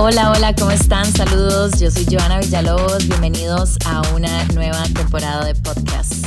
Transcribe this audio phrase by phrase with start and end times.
[0.00, 1.06] Hola, hola, ¿cómo están?
[1.06, 6.24] Saludos, yo soy Joana Villalobos, bienvenidos a una nueva temporada de podcast.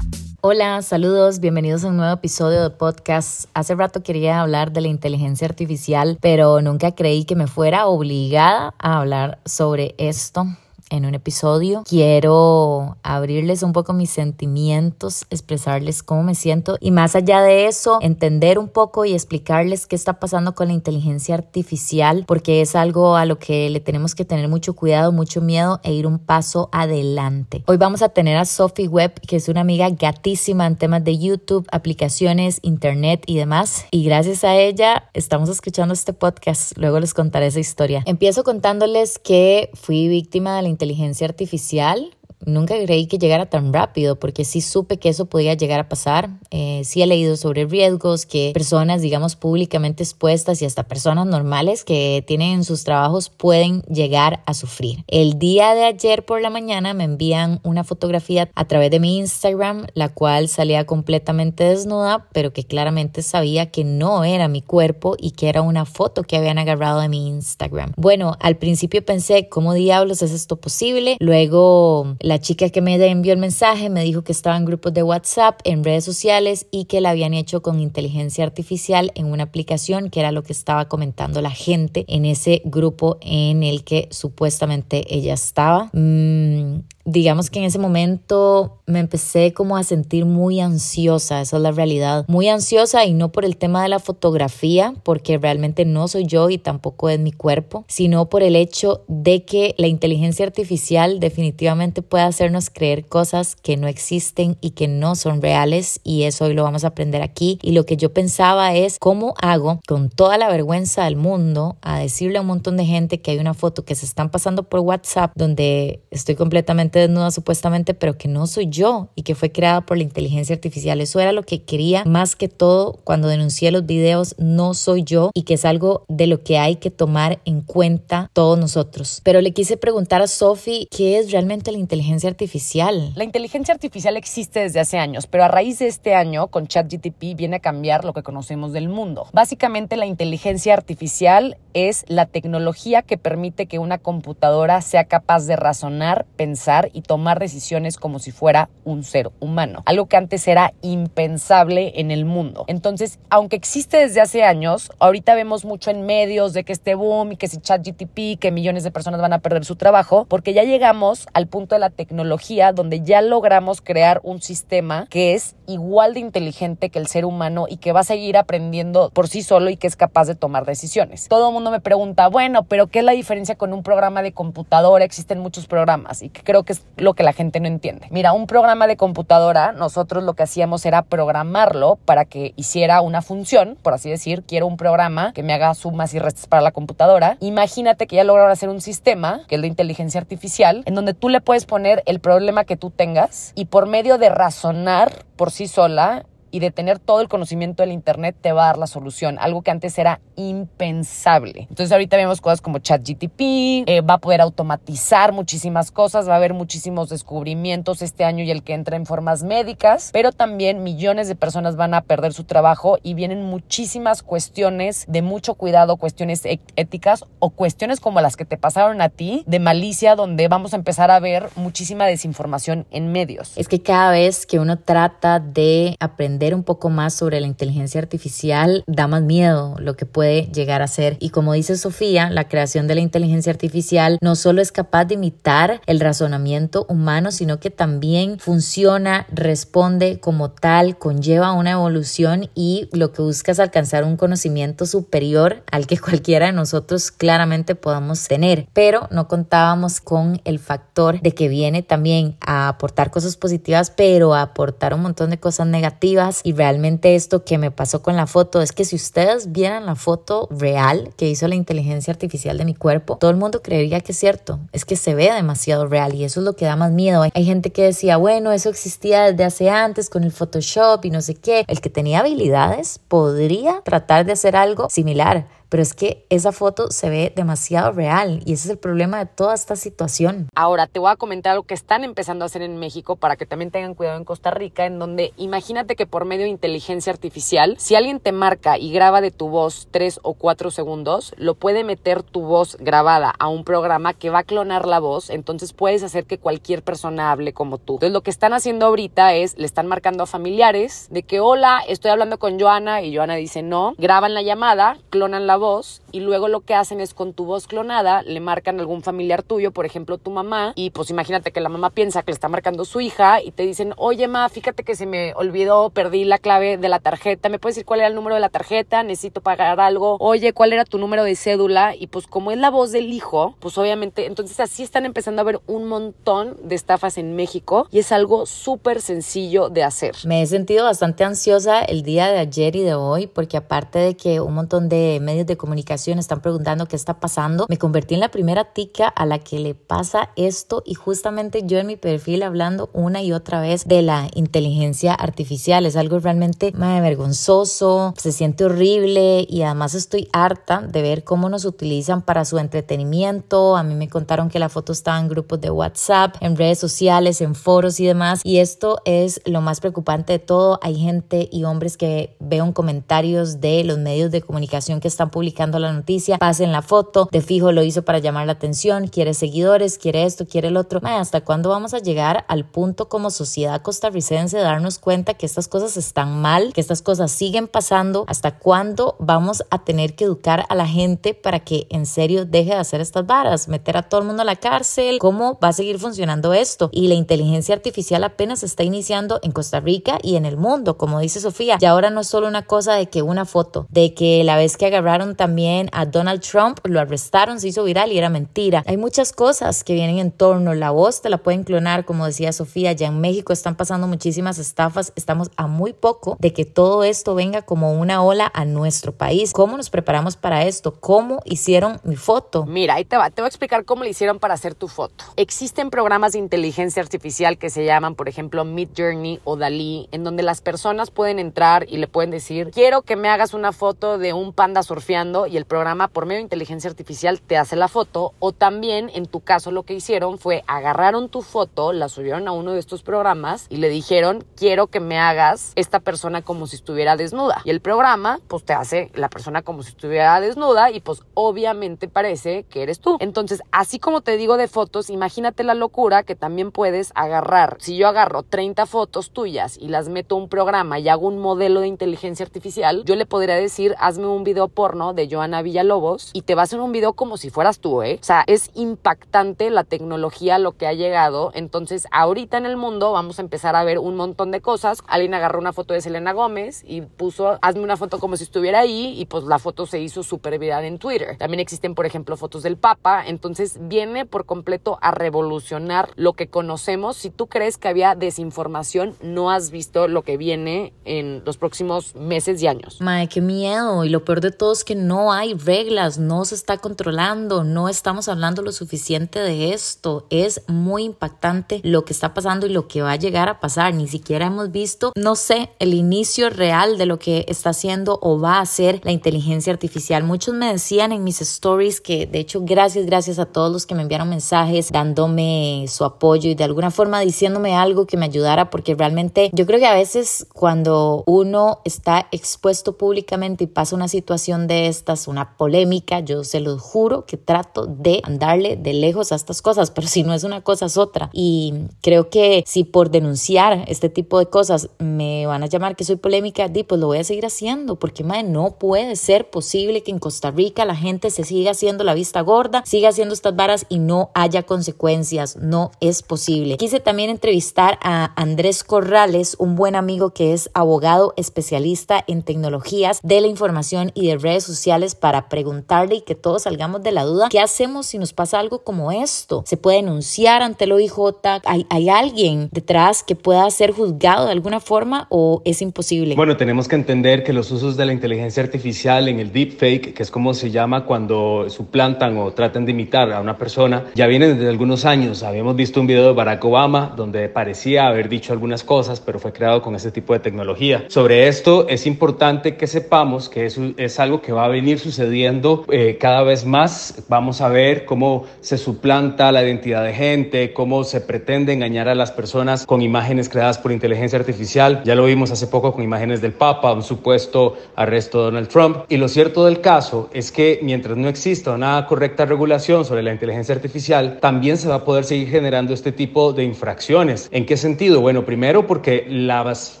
[0.40, 3.48] Hola, saludos, bienvenidos a un nuevo episodio de podcast.
[3.54, 8.74] Hace rato quería hablar de la inteligencia artificial, pero nunca creí que me fuera obligada
[8.80, 10.48] a hablar sobre esto
[10.90, 11.82] en un episodio.
[11.88, 17.98] Quiero abrirles un poco mis sentimientos, expresarles cómo me siento y más allá de eso,
[18.00, 23.16] entender un poco y explicarles qué está pasando con la inteligencia artificial, porque es algo
[23.16, 26.68] a lo que le tenemos que tener mucho cuidado, mucho miedo e ir un paso
[26.72, 27.62] adelante.
[27.66, 31.18] Hoy vamos a tener a Sophie Webb, que es una amiga gatísima en temas de
[31.18, 33.86] YouTube, aplicaciones, internet y demás.
[33.90, 36.72] Y gracias a ella estamos escuchando este podcast.
[36.76, 38.02] Luego les contaré esa historia.
[38.06, 42.14] Empiezo contándoles que fui víctima de la inteligencia artificial
[42.44, 46.30] nunca creí que llegara tan rápido porque sí supe que eso podía llegar a pasar.
[46.50, 51.84] Eh, sí he leído sobre riesgos que personas, digamos, públicamente expuestas y hasta personas normales
[51.84, 55.04] que tienen sus trabajos pueden llegar a sufrir.
[55.06, 59.18] El día de ayer por la mañana me envían una fotografía a través de mi
[59.18, 65.16] Instagram, la cual salía completamente desnuda, pero que claramente sabía que no era mi cuerpo
[65.18, 67.92] y que era una foto que habían agarrado de mi Instagram.
[67.96, 71.16] Bueno, al principio pensé, ¿cómo diablos es esto posible?
[71.20, 75.02] Luego la chica que me envió el mensaje me dijo que estaba en grupos de
[75.02, 80.10] WhatsApp, en redes sociales y que la habían hecho con inteligencia artificial en una aplicación
[80.10, 85.04] que era lo que estaba comentando la gente en ese grupo en el que supuestamente
[85.08, 85.88] ella estaba.
[85.94, 91.62] Mm, digamos que en ese momento me empecé como a sentir muy ansiosa, esa es
[91.62, 96.06] la realidad, muy ansiosa y no por el tema de la fotografía, porque realmente no
[96.08, 100.44] soy yo y tampoco es mi cuerpo, sino por el hecho de que la inteligencia
[100.44, 106.24] artificial definitivamente puede hacernos creer cosas que no existen y que no son reales y
[106.24, 109.80] eso hoy lo vamos a aprender aquí y lo que yo pensaba es cómo hago
[109.86, 113.38] con toda la vergüenza del mundo a decirle a un montón de gente que hay
[113.38, 118.28] una foto que se están pasando por WhatsApp donde estoy completamente desnuda supuestamente, pero que
[118.28, 121.00] no soy yo y que fue creada por la inteligencia artificial.
[121.00, 125.30] Eso era lo que quería más que todo cuando denuncié los videos, no soy yo
[125.34, 129.20] y que es algo de lo que hay que tomar en cuenta todos nosotros.
[129.24, 133.12] Pero le quise preguntar a Sophie qué es realmente la inteligencia artificial.
[133.14, 137.36] La inteligencia artificial existe desde hace años, pero a raíz de este año con ChatGTP
[137.36, 139.28] viene a cambiar lo que conocemos del mundo.
[139.32, 145.56] Básicamente la inteligencia artificial es la tecnología que permite que una computadora sea capaz de
[145.56, 150.72] razonar, pensar y tomar decisiones como si fuera un ser humano, algo que antes era
[150.80, 152.64] impensable en el mundo.
[152.68, 157.32] Entonces, aunque existe desde hace años, ahorita vemos mucho en medios de que este boom
[157.32, 160.64] y que si ChatGTP, que millones de personas van a perder su trabajo, porque ya
[160.64, 166.14] llegamos al punto de la tecnología donde ya logramos crear un sistema que es igual
[166.14, 169.68] de inteligente que el ser humano y que va a seguir aprendiendo por sí solo
[169.68, 171.26] y que es capaz de tomar decisiones.
[171.28, 174.30] Todo el mundo me pregunta, bueno, pero ¿qué es la diferencia con un programa de
[174.30, 175.04] computadora?
[175.04, 178.06] Existen muchos programas y creo que es lo que la gente no entiende.
[178.10, 183.22] Mira, un programa de computadora, nosotros lo que hacíamos era programarlo para que hiciera una
[183.22, 186.70] función, por así decir, quiero un programa que me haga sumas y restas para la
[186.70, 187.38] computadora.
[187.40, 191.28] Imagínate que ya lograron hacer un sistema, que es de inteligencia artificial, en donde tú
[191.28, 195.68] le puedes poner el problema que tú tengas y por medio de razonar por sí
[195.68, 199.38] sola, y de tener todo el conocimiento del Internet te va a dar la solución,
[199.40, 201.66] algo que antes era impensable.
[201.68, 203.40] Entonces ahorita vemos cosas como ChatGTP,
[203.86, 208.50] eh, va a poder automatizar muchísimas cosas, va a haber muchísimos descubrimientos este año y
[208.50, 212.44] el que entra en formas médicas, pero también millones de personas van a perder su
[212.44, 218.36] trabajo y vienen muchísimas cuestiones de mucho cuidado, cuestiones e-, éticas o cuestiones como las
[218.36, 222.86] que te pasaron a ti de malicia donde vamos a empezar a ver muchísima desinformación
[222.90, 223.56] en medios.
[223.56, 228.00] Es que cada vez que uno trata de aprender un poco más sobre la inteligencia
[228.00, 231.16] artificial, da más miedo lo que puede llegar a ser.
[231.20, 235.14] Y como dice Sofía, la creación de la inteligencia artificial no solo es capaz de
[235.14, 242.88] imitar el razonamiento humano, sino que también funciona, responde como tal, conlleva una evolución y
[242.92, 248.26] lo que busca es alcanzar un conocimiento superior al que cualquiera de nosotros claramente podamos
[248.28, 248.68] tener.
[248.72, 254.34] Pero no contábamos con el factor de que viene también a aportar cosas positivas, pero
[254.34, 258.26] a aportar un montón de cosas negativas y realmente esto que me pasó con la
[258.26, 262.64] foto es que si ustedes vieran la foto real que hizo la inteligencia artificial de
[262.64, 266.14] mi cuerpo, todo el mundo creería que es cierto, es que se ve demasiado real
[266.14, 267.24] y eso es lo que da más miedo.
[267.32, 271.20] Hay gente que decía, bueno, eso existía desde hace antes con el Photoshop y no
[271.20, 271.64] sé qué.
[271.66, 276.90] El que tenía habilidades podría tratar de hacer algo similar pero es que esa foto
[276.90, 280.48] se ve demasiado real y ese es el problema de toda esta situación.
[280.54, 283.46] Ahora te voy a comentar algo que están empezando a hacer en México para que
[283.46, 287.76] también tengan cuidado en Costa Rica, en donde imagínate que por medio de inteligencia artificial,
[287.78, 291.84] si alguien te marca y graba de tu voz tres o cuatro segundos, lo puede
[291.84, 296.02] meter tu voz grabada a un programa que va a clonar la voz, entonces puedes
[296.02, 297.94] hacer que cualquier persona hable como tú.
[297.94, 301.80] Entonces lo que están haciendo ahorita es, le están marcando a familiares de que hola,
[301.86, 306.20] estoy hablando con Joana y Joana dice no, graban la llamada, clonan la voz y
[306.20, 309.72] luego lo que hacen es con tu voz clonada le marcan a algún familiar tuyo,
[309.72, 312.84] por ejemplo tu mamá, y pues imagínate que la mamá piensa que le está marcando
[312.84, 316.78] su hija y te dicen, oye ma, fíjate que se me olvidó, perdí la clave
[316.78, 319.02] de la tarjeta, ¿me puedes decir cuál era el número de la tarjeta?
[319.02, 321.94] Necesito pagar algo, oye, ¿cuál era tu número de cédula?
[321.96, 325.44] Y pues como es la voz del hijo, pues obviamente, entonces así están empezando a
[325.44, 330.14] ver un montón de estafas en México y es algo súper sencillo de hacer.
[330.24, 334.16] Me he sentido bastante ansiosa el día de ayer y de hoy porque aparte de
[334.16, 338.20] que un montón de medios de comunicación están preguntando qué está pasando, me convertí en
[338.20, 342.42] la primera tica a la que le pasa esto y justamente yo en mi perfil
[342.42, 345.86] hablando una y otra vez de la inteligencia artificial.
[345.86, 351.48] Es algo realmente más vergonzoso, se siente horrible y además estoy harta de ver cómo
[351.48, 353.76] nos utilizan para su entretenimiento.
[353.76, 357.40] A mí me contaron que la foto estaba en grupos de WhatsApp, en redes sociales,
[357.40, 358.40] en foros y demás.
[358.44, 360.78] Y esto es lo más preocupante de todo.
[360.82, 365.30] Hay gente y hombres que veo en comentarios de los medios de comunicación que están
[365.38, 366.36] publicando la noticia.
[366.36, 370.48] Pasen la foto, de fijo lo hizo para llamar la atención, quiere seguidores, quiere esto,
[370.48, 371.00] quiere el otro.
[371.04, 375.68] ¿Hasta cuándo vamos a llegar al punto como sociedad costarricense de darnos cuenta que estas
[375.68, 378.24] cosas están mal, que estas cosas siguen pasando?
[378.26, 382.70] ¿Hasta cuándo vamos a tener que educar a la gente para que en serio deje
[382.70, 385.20] de hacer estas varas, meter a todo el mundo a la cárcel?
[385.20, 386.90] ¿Cómo va a seguir funcionando esto?
[386.90, 391.20] Y la inteligencia artificial apenas está iniciando en Costa Rica y en el mundo, como
[391.20, 391.78] dice Sofía.
[391.80, 394.76] Y ahora no es solo una cosa de que una foto, de que la vez
[394.76, 398.82] que agarraron también a Donald Trump, lo arrestaron, se hizo viral y era mentira.
[398.86, 400.74] Hay muchas cosas que vienen en torno.
[400.74, 402.92] La voz te la pueden clonar, como decía Sofía.
[402.92, 405.12] Ya en México están pasando muchísimas estafas.
[405.16, 409.52] Estamos a muy poco de que todo esto venga como una ola a nuestro país.
[409.52, 410.94] ¿Cómo nos preparamos para esto?
[411.00, 412.64] ¿Cómo hicieron mi foto?
[412.66, 413.30] Mira, ahí te va.
[413.30, 415.24] Te voy a explicar cómo le hicieron para hacer tu foto.
[415.36, 420.24] Existen programas de inteligencia artificial que se llaman, por ejemplo, Mid Journey o Dalí, en
[420.24, 424.18] donde las personas pueden entrar y le pueden decir, quiero que me hagas una foto
[424.18, 427.88] de un panda surfeando y el programa por medio de inteligencia artificial te hace la
[427.88, 428.34] foto.
[428.38, 432.52] O también, en tu caso, lo que hicieron fue agarraron tu foto, la subieron a
[432.52, 436.76] uno de estos programas y le dijeron, quiero que me hagas esta persona como si
[436.76, 437.62] estuviera desnuda.
[437.64, 442.06] Y el programa, pues te hace la persona como si estuviera desnuda y pues obviamente
[442.06, 443.16] parece que eres tú.
[443.18, 447.78] Entonces, así como te digo de fotos, imagínate la locura que también puedes agarrar.
[447.80, 451.38] Si yo agarro 30 fotos tuyas y las meto a un programa y hago un
[451.38, 456.30] modelo de inteligencia artificial, yo le podría decir, hazme un video porno de Joana Villalobos
[456.32, 458.18] y te va a hacer un video como si fueras tú, ¿eh?
[458.20, 461.50] O sea, es impactante la tecnología, lo que ha llegado.
[461.54, 465.02] Entonces, ahorita en el mundo vamos a empezar a ver un montón de cosas.
[465.06, 468.80] Alguien agarró una foto de Selena Gómez y puso, hazme una foto como si estuviera
[468.80, 471.36] ahí y pues la foto se hizo súper viral en Twitter.
[471.38, 473.24] También existen, por ejemplo, fotos del Papa.
[473.26, 477.16] Entonces, viene por completo a revolucionar lo que conocemos.
[477.16, 482.14] Si tú crees que había desinformación, no has visto lo que viene en los próximos
[482.14, 483.00] meses y años.
[483.00, 484.04] Madre, qué miedo.
[484.04, 487.88] Y lo peor de todo es que no hay reglas, no se está controlando, no
[487.88, 490.26] estamos hablando lo suficiente de esto.
[490.30, 493.94] Es muy impactante lo que está pasando y lo que va a llegar a pasar.
[493.94, 498.40] Ni siquiera hemos visto, no sé, el inicio real de lo que está haciendo o
[498.40, 500.24] va a hacer la inteligencia artificial.
[500.24, 503.94] Muchos me decían en mis stories que, de hecho, gracias, gracias a todos los que
[503.94, 508.70] me enviaron mensajes dándome su apoyo y de alguna forma diciéndome algo que me ayudara,
[508.70, 514.08] porque realmente yo creo que a veces cuando uno está expuesto públicamente y pasa una
[514.08, 519.32] situación de estas, una polémica, yo se los juro que trato de andarle de lejos
[519.32, 521.30] a estas cosas, pero si no es una cosa es otra.
[521.32, 526.04] Y creo que si por denunciar este tipo de cosas me van a llamar que
[526.04, 530.02] soy polémica, di, pues lo voy a seguir haciendo, porque madre, no puede ser posible
[530.02, 533.56] que en Costa Rica la gente se siga haciendo la vista gorda, siga haciendo estas
[533.56, 535.56] varas y no haya consecuencias.
[535.56, 536.76] No es posible.
[536.76, 543.20] Quise también entrevistar a Andrés Corrales, un buen amigo que es abogado especialista en tecnologías
[543.22, 547.24] de la información y de redes sociales para preguntarle y que todos salgamos de la
[547.24, 549.64] duda, ¿qué hacemos si nos pasa algo como esto?
[549.66, 551.18] ¿Se puede denunciar ante el OIJ?
[551.64, 556.34] ¿Hay, hay alguien detrás que pueda ser juzgado de alguna forma o es imposible?
[556.36, 560.22] Bueno, tenemos que entender que los usos de la inteligencia artificial en el deepfake, que
[560.22, 564.56] es como se llama cuando suplantan o tratan de imitar a una persona, ya vienen
[564.56, 565.42] desde algunos años.
[565.42, 569.52] Habíamos visto un video de Barack Obama donde parecía haber dicho algunas cosas, pero fue
[569.52, 571.04] creado con ese tipo de tecnología.
[571.08, 574.98] Sobre esto es importante que sepamos que eso es algo que va va a venir
[574.98, 577.24] sucediendo eh, cada vez más.
[577.28, 582.14] Vamos a ver cómo se suplanta la identidad de gente, cómo se pretende engañar a
[582.14, 585.02] las personas con imágenes creadas por inteligencia artificial.
[585.04, 588.98] Ya lo vimos hace poco con imágenes del Papa, un supuesto arresto de Donald Trump.
[589.08, 593.32] Y lo cierto del caso es que mientras no exista una correcta regulación sobre la
[593.32, 597.48] inteligencia artificial, también se va a poder seguir generando este tipo de infracciones.
[597.52, 598.20] ¿En qué sentido?
[598.20, 600.00] Bueno, primero porque las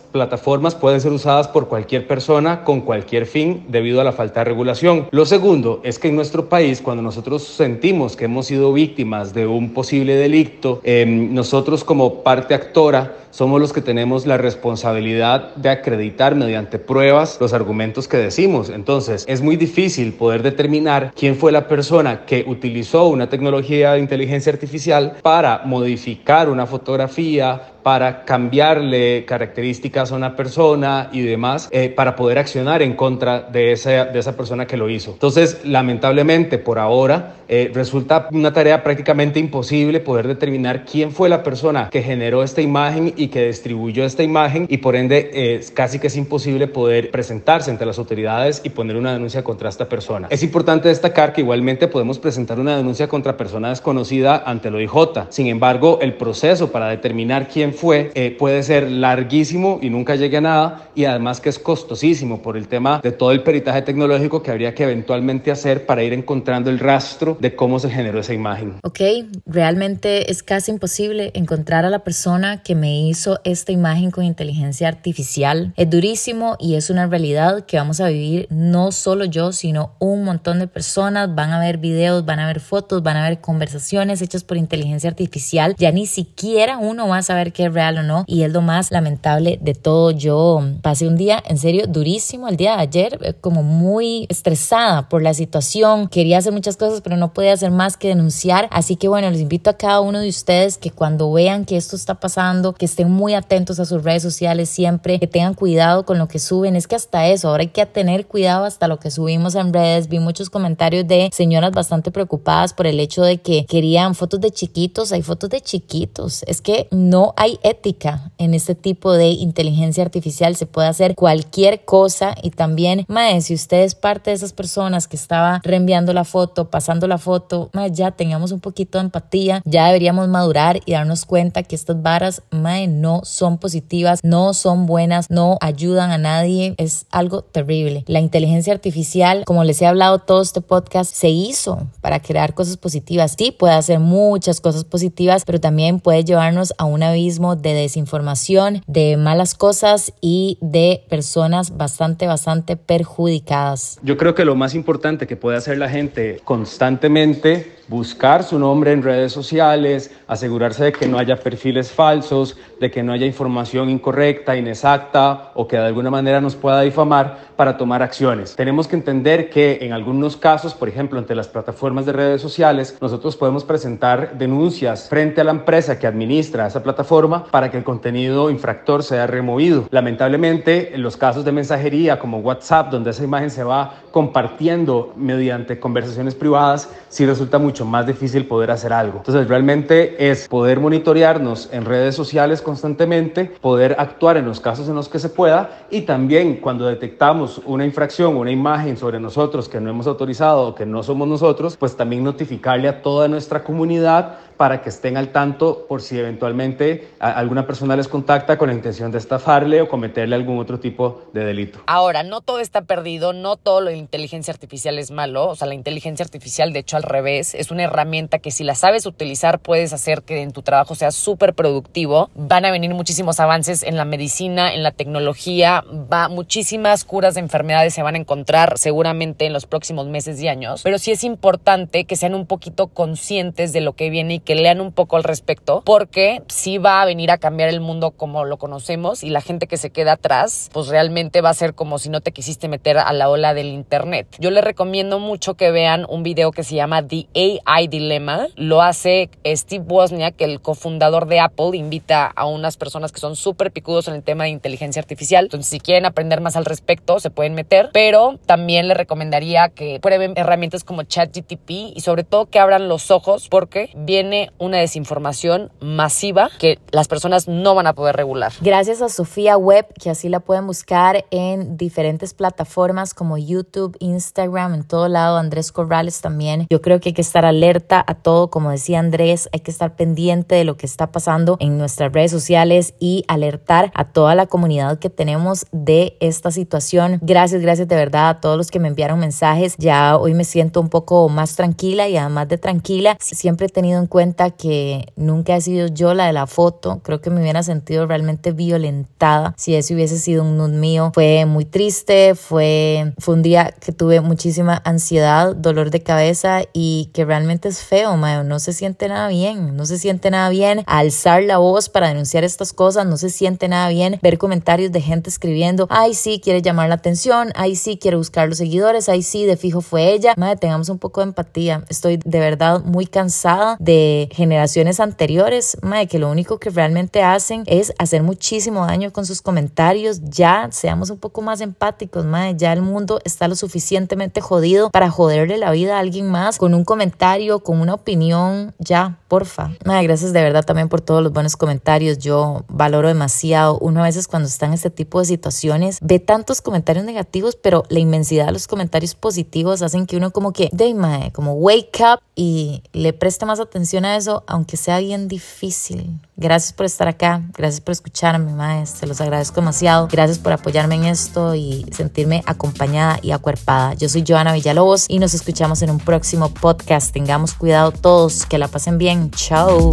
[0.12, 4.44] plataformas pueden ser usadas por cualquier persona con cualquier fin debido a la falta de
[4.44, 5.06] regulación.
[5.10, 9.46] Lo segundo es que en nuestro país, cuando nosotros sentimos que hemos sido víctimas de
[9.46, 15.68] un posible delito, em, nosotros como parte actora somos los que tenemos la responsabilidad de
[15.68, 18.70] acreditar mediante pruebas los argumentos que decimos.
[18.70, 24.00] Entonces, es muy difícil poder determinar quién fue la persona que utilizó una tecnología de
[24.00, 31.88] inteligencia artificial para modificar una fotografía, para cambiarle características a una persona y demás, eh,
[31.88, 35.12] para poder accionar en contra de esa, de esa persona que lo hizo.
[35.12, 41.42] Entonces, lamentablemente, por ahora, eh, resulta una tarea prácticamente imposible poder determinar quién fue la
[41.42, 45.98] persona que generó esta imagen y que distribuyó esta imagen y por ende eh, casi
[45.98, 50.28] que es imposible poder presentarse ante las autoridades y poner una denuncia contra esta persona.
[50.28, 55.28] Es importante destacar que igualmente podemos presentar una denuncia contra persona desconocida ante el OIJ.
[55.30, 60.38] Sin embargo, el proceso para determinar quién fue eh, puede ser larguísimo y nunca llegue
[60.38, 64.42] a nada y además que es costosísimo por el tema de todo el peritaje tecnológico
[64.42, 68.34] que habría que eventualmente hacer para ir encontrando el rastro de cómo se generó esa
[68.34, 68.74] imagen.
[68.82, 69.00] Ok,
[69.46, 74.88] realmente es casi imposible encontrar a la persona que me hizo esta imagen con inteligencia
[74.88, 75.72] artificial.
[75.76, 80.24] Es durísimo y es una realidad que vamos a vivir no solo yo, sino un
[80.24, 81.34] montón de personas.
[81.34, 85.10] Van a ver videos, van a ver fotos, van a ver conversaciones hechas por inteligencia
[85.10, 85.74] artificial.
[85.78, 88.62] Ya ni siquiera uno va a saber qué es real o no y es lo
[88.62, 90.12] más lamentable de todo.
[90.12, 95.08] Yo pasé un día en serio durísimo el día de ayer, eh, como muy estresada
[95.08, 96.06] por la situación.
[96.06, 98.68] Quería hacer muchas cosas, pero no puede hacer más que denunciar.
[98.70, 101.96] Así que bueno, les invito a cada uno de ustedes que cuando vean que esto
[101.96, 106.16] está pasando, que estén muy atentos a sus redes sociales siempre, que tengan cuidado con
[106.16, 106.76] lo que suben.
[106.76, 110.06] Es que hasta eso, ahora hay que tener cuidado hasta lo que subimos en redes.
[110.06, 114.52] Vi muchos comentarios de señoras bastante preocupadas por el hecho de que querían fotos de
[114.52, 115.10] chiquitos.
[115.10, 116.44] Hay fotos de chiquitos.
[116.44, 120.56] Es que no hay ética en este tipo de inteligencia artificial.
[120.56, 125.08] Se puede hacer cualquier cosa y también, mae, si usted es parte de esas personas
[125.08, 129.86] que estaba reenviando la foto, pasando la foto, ya tengamos un poquito de empatía, ya
[129.86, 135.56] deberíamos madurar y darnos cuenta que estas varas no son positivas, no son buenas, no
[135.60, 138.04] ayudan a nadie, es algo terrible.
[138.06, 142.76] La inteligencia artificial, como les he hablado todo este podcast, se hizo para crear cosas
[142.76, 143.34] positivas.
[143.38, 148.82] Sí, puede hacer muchas cosas positivas, pero también puede llevarnos a un abismo de desinformación,
[148.86, 153.98] de malas cosas y de personas bastante, bastante perjudicadas.
[154.02, 158.92] Yo creo que lo más importante que puede hacer la gente constantemente buscar su nombre
[158.92, 163.88] en redes sociales, asegurarse de que no haya perfiles falsos, de que no haya información
[163.88, 168.54] incorrecta, inexacta o que de alguna manera nos pueda difamar para tomar acciones.
[168.54, 172.96] Tenemos que entender que en algunos casos, por ejemplo, ante las plataformas de redes sociales,
[173.00, 177.84] nosotros podemos presentar denuncias frente a la empresa que administra esa plataforma para que el
[177.84, 179.86] contenido infractor sea removido.
[179.90, 185.80] Lamentablemente, en los casos de mensajería como WhatsApp, donde esa imagen se va compartiendo mediante
[185.80, 189.18] conversaciones privadas, sí resulta mucho más difícil poder hacer algo.
[189.18, 194.94] Entonces, realmente es poder monitorearnos en redes sociales constantemente, poder actuar en los casos en
[194.94, 199.80] los que se pueda y también cuando detectamos una infracción, una imagen sobre nosotros que
[199.80, 204.38] no hemos autorizado o que no somos nosotros, pues también notificarle a toda nuestra comunidad
[204.58, 209.10] para que estén al tanto por si eventualmente alguna persona les contacta con la intención
[209.10, 211.78] de estafarle o cometerle algún otro tipo de delito.
[211.86, 215.66] Ahora, no todo está perdido, no todo lo de inteligencia artificial es malo, o sea,
[215.68, 219.60] la inteligencia artificial de hecho al revés, es una herramienta que si la sabes utilizar
[219.60, 222.30] puedes hacer que en tu trabajo sea súper productivo.
[222.34, 227.40] Van a venir muchísimos avances en la medicina, en la tecnología, va, muchísimas curas de
[227.40, 231.22] enfermedades se van a encontrar seguramente en los próximos meses y años, pero sí es
[231.22, 235.18] importante que sean un poquito conscientes de lo que viene y que lean un poco
[235.18, 239.28] al respecto, porque sí va a venir a cambiar el mundo como lo conocemos y
[239.28, 242.32] la gente que se queda atrás, pues realmente va a ser como si no te
[242.32, 244.26] quisiste meter a la ola del Internet.
[244.38, 247.26] Yo les recomiendo mucho que vean un video que se llama The
[247.66, 248.46] AI Dilemma.
[248.56, 253.70] Lo hace Steve Wozniak, el cofundador de Apple, invita a unas personas que son súper
[253.70, 255.44] picudos en el tema de inteligencia artificial.
[255.44, 260.00] Entonces, si quieren aprender más al respecto, se pueden meter, pero también les recomendaría que
[260.00, 265.70] prueben herramientas como ChatGTP y sobre todo que abran los ojos porque viene una desinformación
[265.80, 268.52] masiva que las personas no van a poder regular.
[268.60, 274.74] Gracias a Sofía Web, que así la pueden buscar en diferentes plataformas como YouTube, Instagram,
[274.74, 275.36] en todo lado.
[275.36, 276.66] Andrés Corrales también.
[276.70, 279.96] Yo creo que hay que estar alerta a todo, como decía Andrés, hay que estar
[279.96, 284.46] pendiente de lo que está pasando en nuestras redes sociales y alertar a toda la
[284.46, 287.18] comunidad que tenemos de esta situación.
[287.22, 289.74] Gracias, gracias de verdad a todos los que me enviaron mensajes.
[289.78, 294.00] Ya hoy me siento un poco más tranquila y además de tranquila, siempre he tenido
[294.00, 297.00] en cuenta que nunca he sido yo la de la foto.
[297.02, 301.10] Creo que me hubiera sentido realmente violentada si ese hubiese sido un nude mío.
[301.14, 307.10] Fue muy triste, fue, fue un día que tuve muchísima ansiedad, dolor de cabeza y
[307.12, 308.44] que realmente es feo, Mayo.
[308.44, 312.44] No se siente nada bien, no se siente nada bien alzar la voz para denunciar
[312.44, 316.62] estas cosas, no se siente nada bien ver comentarios de gente escribiendo, ay sí, quiere
[316.62, 320.34] llamar la atención, ay sí, quiere buscar los seguidores, ay sí, de fijo fue ella.
[320.36, 321.84] Madre, tengamos un poco de empatía.
[321.88, 327.62] Estoy de verdad muy cansada de generaciones anteriores, madre, que lo único que realmente hacen
[327.66, 330.20] es hacer muchísimo daño con sus comentarios.
[330.22, 335.10] Ya seamos un poco más empáticos, madre, ya el mundo está lo suficientemente jodido para
[335.10, 339.70] joderle la vida a alguien más con un comentario, con una opinión, ya, porfa.
[339.84, 342.18] Madre, gracias de verdad también por todos los buenos comentarios.
[342.18, 343.78] Yo valoro demasiado.
[343.78, 347.84] Uno a veces cuando está en este tipo de situaciones ve tantos comentarios negativos, pero
[347.88, 352.00] la inmensidad de los comentarios positivos hacen que uno como que, de mae, como wake
[352.00, 356.20] up y le preste más atención eso, aunque sea bien difícil.
[356.36, 360.08] Gracias por estar acá, gracias por escucharme, mae, se los agradezco demasiado.
[360.10, 363.94] Gracias por apoyarme en esto y sentirme acompañada y acuerpada.
[363.94, 367.12] Yo soy Joana Villalobos y nos escuchamos en un próximo podcast.
[367.12, 369.30] Tengamos cuidado todos, que la pasen bien.
[369.30, 369.92] Chao.